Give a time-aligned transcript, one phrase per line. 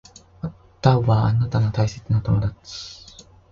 [0.79, 3.23] 歌はあなたの大切な友達